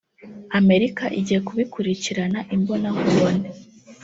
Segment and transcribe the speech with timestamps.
[0.59, 3.49] Amerika igiye kubikurikirana imbona nkubone